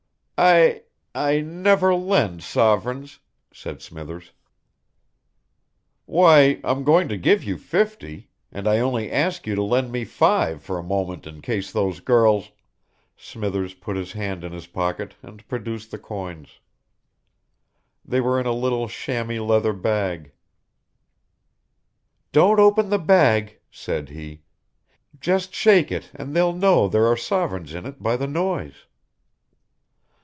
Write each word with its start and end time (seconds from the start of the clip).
"I 0.43 0.81
I 1.13 1.41
never 1.41 1.93
lend 1.93 2.41
sovereigns," 2.41 3.19
said 3.53 3.79
Smithers. 3.79 4.31
"Why, 6.07 6.59
I'm 6.63 6.83
going 6.83 7.07
to 7.09 7.15
give 7.19 7.43
you 7.43 7.59
fifty 7.59 8.31
and 8.51 8.67
I 8.67 8.79
only 8.79 9.11
ask 9.11 9.45
you 9.45 9.53
to 9.53 9.61
lend 9.61 9.91
me 9.91 10.03
five 10.03 10.63
for 10.63 10.79
a 10.79 10.83
moment 10.83 11.27
in 11.27 11.43
case 11.43 11.71
those 11.71 11.99
girls" 11.99 12.49
Smithers 13.15 13.75
put 13.75 13.95
his 13.95 14.13
hand 14.13 14.43
in 14.43 14.51
his 14.51 14.65
pocket 14.65 15.13
and 15.21 15.47
produced 15.47 15.91
the 15.91 15.99
coins; 15.99 16.59
they 18.03 18.19
were 18.19 18.39
in 18.39 18.47
a 18.47 18.51
little 18.51 18.87
chamois 18.87 19.43
leather 19.43 19.73
bag. 19.73 20.31
"Don't 22.31 22.59
open 22.59 22.89
the 22.89 22.97
bag," 22.97 23.59
said 23.69 24.09
he, 24.09 24.41
"just 25.19 25.53
shake 25.53 25.91
it 25.91 26.09
and 26.15 26.35
they'll 26.35 26.51
know 26.55 26.87
there 26.87 27.05
are 27.05 27.15
sovereigns 27.15 27.75
in 27.75 27.85
it 27.85 28.01
by 28.01 28.17
the 28.17 28.25
noise." 28.27 28.87